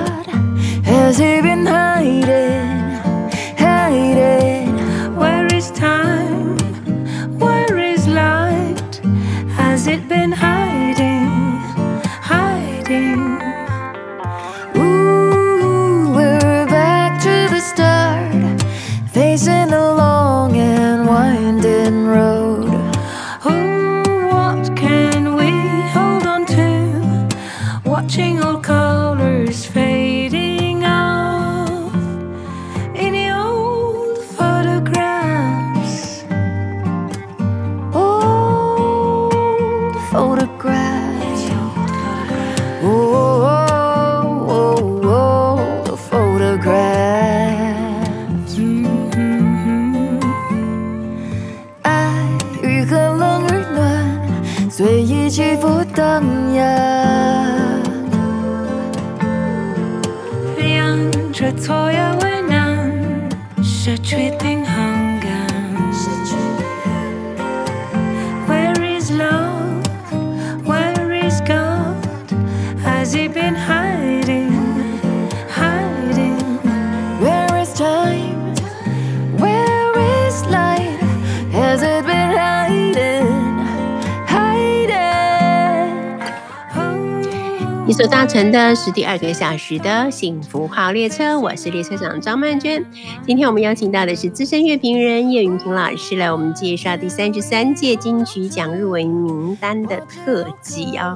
[87.88, 92.83] 你所搭乘的是第二个小时的幸福号列车，我是列车长张曼娟。
[93.27, 101.15] 今天我们邀请到的是资深乐评人叶云平老师来我们介绍第三十三届金曲奖入围名单的特辑啊。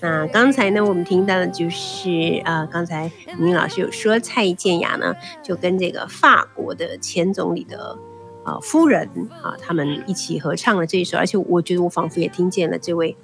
[0.00, 3.10] 那刚才呢，我们听到的就是呃，刚才
[3.40, 5.12] 云老师有说蔡健雅呢，
[5.42, 7.98] 就跟这个法国的前总理的。
[8.46, 9.08] 呃，夫人
[9.42, 13.16] 啊，他们一起合唱了这一首，而且我觉得我仿佛也听见了这位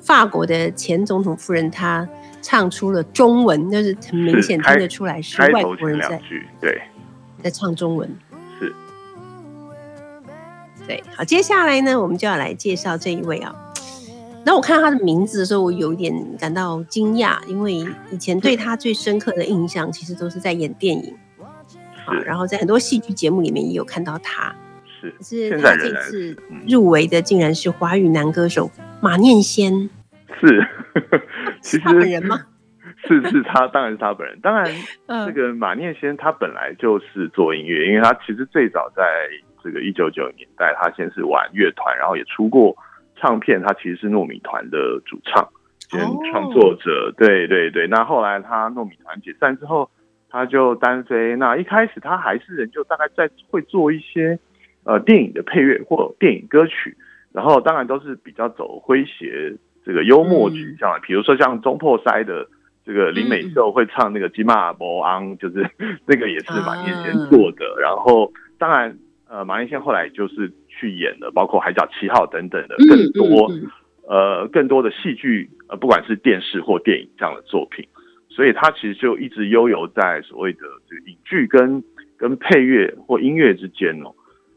[0.00, 2.08] 法国的前总统夫人，她
[2.44, 6.20] 唱出了中文，就是很明显听得出来是外国人在，
[6.60, 6.82] 对，
[7.42, 8.14] 在唱中文。
[8.60, 8.74] 是。
[10.86, 13.56] 对，好，接下来呢，我们就要来介绍这一位啊。
[14.44, 17.72] 那我看到他的名字的时候，我有一点感到惊讶，因为
[18.10, 21.16] 以前对他最深刻的印象，其实都是在演电影。
[22.04, 24.54] 啊，然后在很多戏剧节目里面也有看到他。
[25.00, 26.36] 是，可是现他在这次
[26.68, 28.70] 入围的竟然是华语男歌手
[29.00, 29.88] 马念先，
[30.40, 30.66] 是，
[31.60, 32.36] 其他本人吗？
[33.06, 34.38] 是是他，当然是他本人。
[34.40, 34.64] 当然，
[35.06, 39.02] 嗯这个马念先他本来就是做音乐，因为他其实最早在
[39.62, 42.76] 这个一九九年代，他先是玩乐团，然后也出过
[43.16, 45.46] 唱片，他其实是糯米团的主唱
[45.90, 47.12] 兼哦创作者。
[47.16, 49.90] 对对对，那后来他糯米团解散之后，
[50.30, 51.36] 他就单飞。
[51.36, 54.38] 那一开始他还是仍旧大概在会做一些
[54.84, 56.96] 呃电影的配乐或电影歌曲，
[57.32, 59.54] 然后当然都是比较走诙谐
[59.84, 62.48] 这个幽默取向的，比如说像中破塞的。
[62.86, 65.66] 这个林美秀会唱那个《金马博昂》，就是
[66.06, 67.64] 那个也是马念先做的。
[67.80, 73.70] 然后，当然，呃，马念先后来就是去演了，包括《海角七号》等等的更多，嗯嗯
[74.06, 77.88] 呃，更多的戏剧，呃，不管是电视或电影这样的作品。
[78.28, 81.82] 所以他其实就一直悠游在所谓的这个影剧跟
[82.18, 84.12] 跟配乐或音乐之间哦。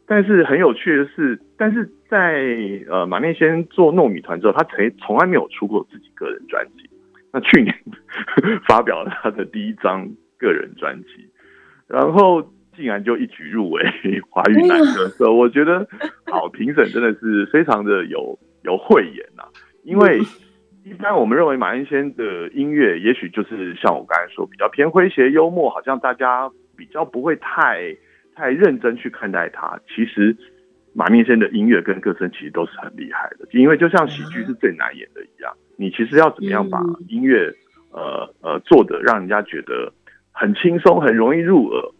[0.05, 2.43] 但是很有趣的是，但是在
[2.89, 6.89] 呃马念先做糯米团之后，他从从来没有出过自己个人专辑。
[7.33, 7.75] 那去年
[8.67, 11.29] 发表了他的第一张个人专辑，
[11.87, 12.41] 然后
[12.75, 13.83] 竟然就一举入围
[14.29, 15.85] 华语男歌手，我觉得
[16.31, 19.43] 好评审真的是非常的有有慧眼呐、
[19.83, 20.19] 因为
[20.85, 27.93] 一般我们认为马念先的音乐，也许就是像我刚才说，比较偏诙谐幽默，好像大家比较不会太
[28.35, 29.77] 太认真去看待他。
[29.93, 30.35] 其实
[30.97, 37.53] 马面先的音乐跟歌声其实都是很厉害的，因为就像喜剧是最难演的一样，你其实要怎么样把音乐
[37.91, 39.93] 呃呃做的让人家觉得
[40.31, 41.93] 很轻松、很容易入耳，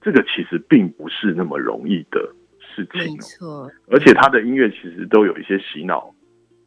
[0.00, 3.22] 这个其实并不是那么容易的事情没哦。
[3.22, 6.12] 错，而且他的音乐其实都有一些洗脑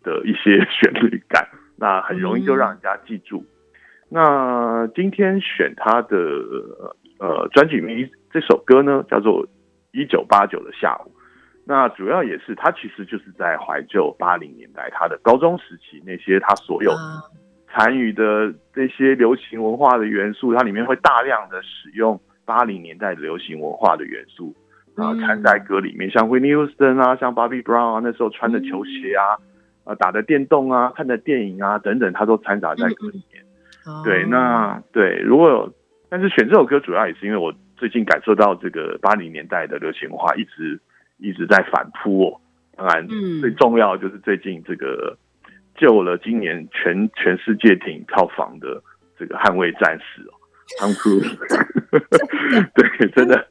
[0.01, 1.45] 的一些旋律感，
[1.75, 3.43] 那很容易就让人家记住。
[4.07, 6.15] 那今天选他的
[7.19, 9.45] 呃专辑里面这首歌呢，叫做
[9.91, 11.11] 《一九八九的下午》。
[11.69, 17.21] 那主要也是他其实就是在怀旧八零年代他的高中时期那些他所有啊。
[17.71, 24.55] 参与的这些流行文化的元素，它里面会大量的使用八零年代的流行文化的元素
[24.95, 29.37] 啊，嗯掺在歌里面，像 Whitney Houston 啊，像 Bobby Brown 啊，那时候穿的球鞋啊，
[29.83, 33.43] 啊打的电动啊，看的电影啊等等，它都掺杂在歌里面。
[33.85, 35.71] 哦对，那对，如果有
[36.09, 40.79] 但是选这首歌主要也是因为我最近感受到这个八零年代的流行文化一直
[41.19, 42.41] 一直在反扑哦。
[42.75, 45.17] 当然，嗯最重要就是最近这个
[45.75, 48.81] 救了今年全全世界电影票房的
[49.17, 50.21] 这个《捍卫战士》
[50.81, 51.35] 哦 Cruise，
[52.75, 53.47] 对，真的，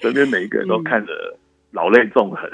[0.00, 1.36] 身边每一个人都看着
[1.72, 2.50] 老泪纵横。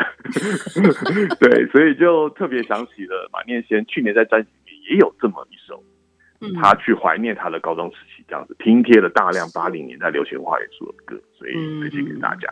[1.40, 5.82] 对，所以就特别想起了马念先去年在专辑里面也有这么一首。
[6.40, 12.46] 嗯他去怀念他的高中时期，这样子拼贴了大量八零年代流行文化元素的歌，所以推荐给大家。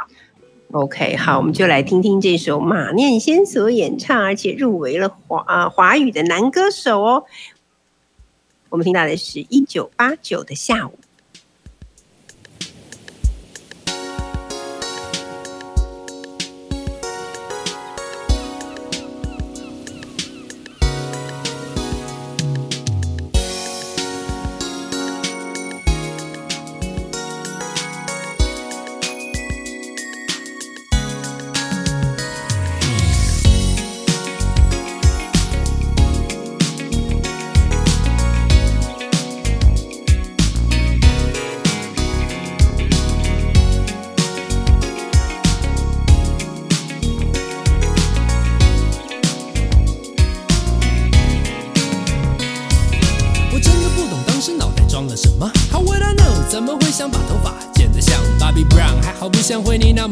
[0.75, 7.25] OK，好，我们就来听听这首马念先所演唱，而且入围了华啊华语的男歌手哦。
[8.71, 10.99] 我们听到的是一九八九的下午。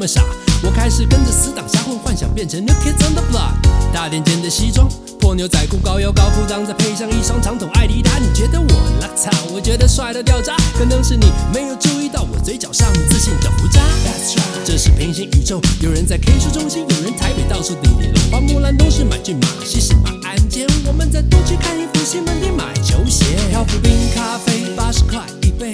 [0.03, 0.21] 么傻。
[0.65, 3.55] 我开始跟着死党瞎混，幻想变成 New Kids on the Block。
[3.95, 4.89] 大垫肩的西装，
[5.21, 8.19] 破牛仔裤，高腰高裤裆，再配上一双长筒艾迪达。
[8.19, 8.67] 你觉得我
[9.01, 9.31] 邋遢？
[9.55, 10.57] 我觉得帅到掉渣。
[10.77, 13.81] 可能是你没有注意到我嘴角上自信的胡渣。
[14.05, 20.67] That's right，这是平行宇宙，有人在 K 书中心，有人台北到处滴滴龙，花木兰东市买骏马，西市马鞍肩。
[20.85, 25.71] 我们再多去看一幅西门町买球鞋，漂浮冰咖啡八十块一杯，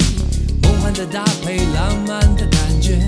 [0.62, 2.98] 梦幻的搭配，浪漫的感觉，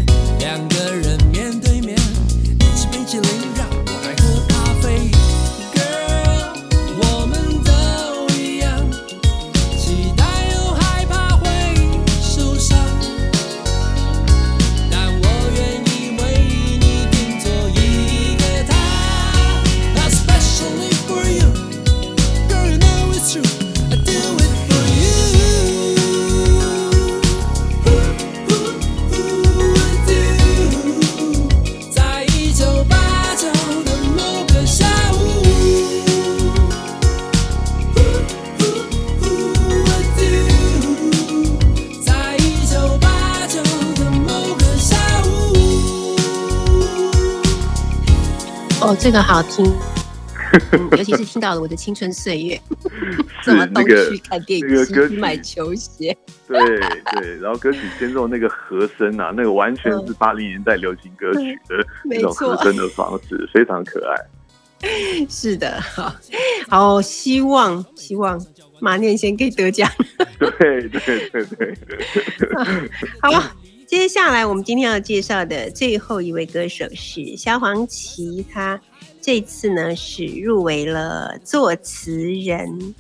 [48.90, 49.64] 哦，这个好听。
[50.72, 52.60] 嗯尤其是听到了我的青春岁月，
[53.44, 56.16] 怎么东那个去看电影，去买球鞋，
[56.48, 64.16] 对对，然后歌曲间奏那个和声啊，那个完全是八零年代流行歌曲的那种和声的方式，非常可爱。
[65.28, 66.12] 是的，好，
[66.68, 68.44] 好，希望希望
[68.80, 69.88] 马念先可以得奖。
[70.58, 71.78] 对对对对，
[73.22, 73.30] 好，
[73.90, 78.80] 接下来我们今天要介绍的最后一位歌手是萧煌奇，他
[79.20, 82.94] 这次呢是入围了作词人，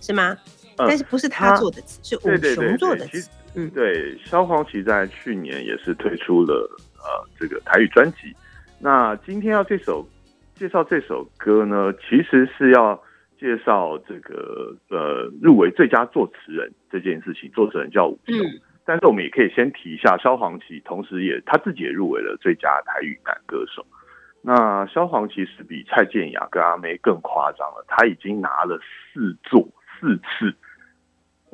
[0.00, 0.38] 是吗？
[0.78, 3.28] 嗯但是不是他他做的词，是武雄做的词。
[3.56, 6.54] 嗯，对，萧煌奇在去年也是推出了
[6.98, 8.32] 呃这个台语专辑。
[8.78, 10.08] 那今天要这首
[10.56, 12.94] 介绍这首歌呢，其实是要
[13.36, 17.50] 介绍这个呃入围最佳作词人这件事情。
[17.52, 18.60] 作词人叫武雄，嗯
[18.90, 23.86] 但是我们也可以先提一下萧煌奇，同时也他自己也入围了最佳台语男歌手。
[24.42, 28.80] 那萧煌奇是比蔡健雅跟阿妹更夸张了，他已经拿了
[29.14, 29.68] 四座
[30.00, 30.52] 四次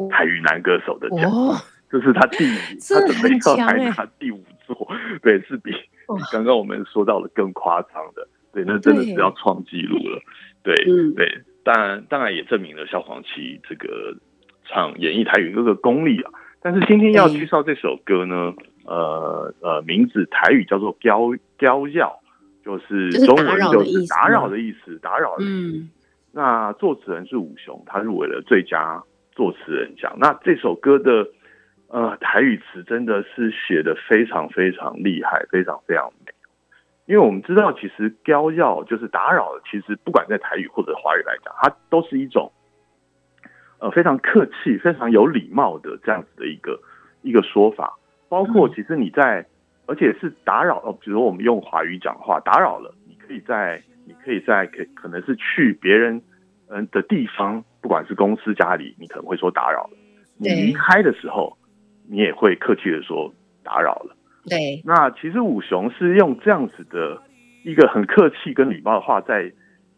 [0.09, 1.31] 台语男歌手的奖。
[1.31, 1.55] 哦，
[1.91, 2.57] 这是他第五，
[2.89, 4.89] 他准备要来很强欸拿第五座，
[5.21, 10.23] 对，是比比刚刚我们说到的更夸张的，对，那真的是要创纪录了，
[10.63, 14.17] 对，嗯对，当然当然也证明了萧煌奇这个
[14.65, 16.33] 唱演绎台语歌的功力啊。
[16.67, 18.53] 但是今天要介绍这首歌呢，
[18.87, 22.19] 呃呃，名字台语叫做“娇娇要”，
[22.67, 25.79] 就是中文就是打扰的意思，打扰的意思。
[25.79, 25.91] 嗯，
[26.33, 29.01] 那作词人是武雄，他入围了最佳
[29.31, 30.17] 作词人奖。
[30.19, 31.29] 那这首歌的
[31.87, 36.33] 呃台语词真的是写的非常非常厉害，非常非常美。
[37.07, 42.51] 因为我们知道，其实雕要就是打扰，其实不管在台语或者华语来讲，它都是一种
[43.79, 46.81] 呃非常客气、非常有礼貌的这样子的一个
[47.23, 47.99] 一个说法。
[48.29, 49.47] 包括嗯其实你在，
[49.87, 56.21] 而且是打扰哦，比如我们用华语讲话，打扰了，你可以在，你可以在可可能是去别人
[56.69, 59.91] 嗯的地方，不管是公司、家里，你可能会说打扰了。
[60.39, 61.57] 你离开的时候，
[62.09, 64.17] 你也会客气的说打扰了。
[64.49, 67.23] 对，那其实五雄是用这样子的
[67.65, 69.53] 一个很客气跟礼貌的话，在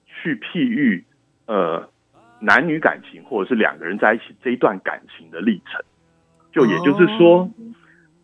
[0.06, 1.04] 去譬喻
[1.46, 1.88] 呃
[2.40, 5.82] 男女感情或者是两个人在一起这一段感情的历程。
[6.50, 7.50] 就也就是说，哦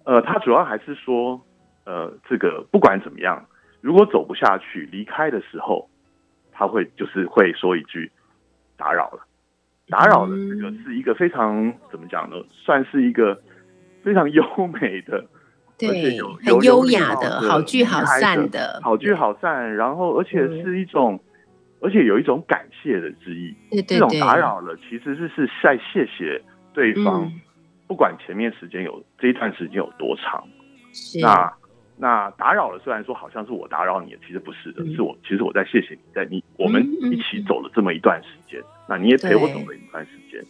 [0.04, 1.40] 呃，他主要还是说，
[1.84, 3.46] 呃，这个不管怎么样，
[3.80, 5.88] 如果走不下去，离开的时候，
[6.50, 8.10] 他会就是会说一句
[8.76, 9.20] 打扰了，
[9.88, 12.36] 打扰了，这个嗯是一个非常怎么讲呢？
[12.50, 13.40] 算是一个
[14.02, 15.24] 非常优美的。
[15.76, 21.20] 对有，很优雅的的，好聚好散的，好聚好散，然后而且是一种，
[21.84, 23.54] 而且有一种感谢的之意。
[23.70, 26.40] 对对这种，打扰了，其实是是在谢谢
[26.72, 27.40] 对方，嗯。
[27.86, 30.42] 不管前面时间有这一段时间有多长，
[31.20, 31.52] 那
[31.98, 34.94] 那打扰了，虽然说好像是我打扰你，其实不是的，嗯。
[34.94, 36.82] 是我其实我在谢谢你，在你我们
[37.12, 38.58] 一起走了这么一段时间，
[38.88, 40.42] 那你也陪我走了一段时间，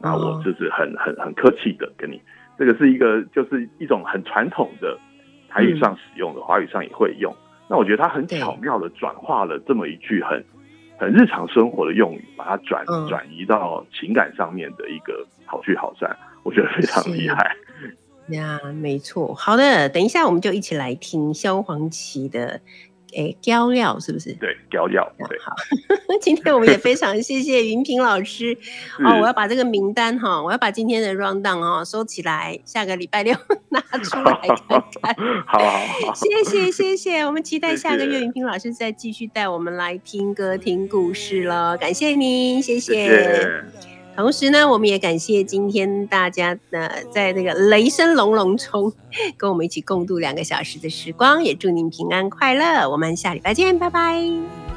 [0.00, 2.18] 那我哦就是很很很客气的跟你，
[2.58, 4.98] 这个是一个就是一种很传统的
[5.50, 7.36] 台语上使用的，华语上也会用。
[7.68, 10.42] 那我觉得它很巧妙的转化了这么一句很
[10.98, 17.56] 很日常生活的用语，把它转嗯转移到情感上面的一个好聚好散，我觉得非常厉害。
[18.30, 19.32] 呀，没错。
[19.32, 22.60] 好的，等一下我们就一起来听萧煌奇的
[23.14, 24.32] 诶调料，是不是？
[24.34, 25.54] 对，雕耀，对，好，
[26.20, 28.56] 今天我们也非常谢谢云平老师
[29.04, 33.34] 哦，我要把这个名单哈，我要把今天的 round down 哦收起来，下个礼拜六
[33.70, 34.32] 拿出来
[34.68, 35.14] 看看。
[35.46, 43.97] 好好好，谢谢谢谢，我们期待下个月谢云平老师再继续带我们来听歌听故事了，感谢您，谢谢谢。
[44.18, 48.92] 同时呢，我们也感谢今天大家呢，在那个雷声隆隆中，
[49.36, 52.90] 跟我们一起共度两个小时的时光，也祝您平安快乐。
[52.90, 54.67] 我们下礼拜见，拜拜。